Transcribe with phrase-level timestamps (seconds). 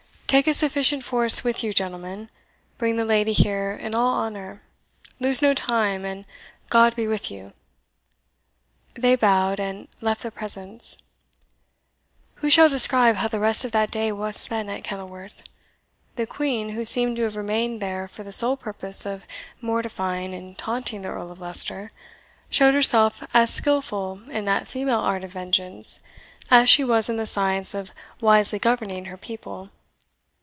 [0.31, 2.29] Take a sufficient force with you, gentlemen
[2.77, 4.61] bring the lady here in all honour
[5.19, 6.23] lose no time, and
[6.69, 7.51] God be with you!"
[8.93, 10.99] They bowed, and left the presence,
[12.35, 15.43] Who shall describe how the rest of that day was spent at Kenilworth?
[16.15, 19.27] The Queen, who seemed to have remained there for the sole purpose of
[19.59, 21.91] mortifying and taunting the Earl of Leicester,
[22.49, 25.99] showed herself as skilful in that female art of vengeance,
[26.49, 27.91] as she was in the science of
[28.21, 29.69] wisely governing her people.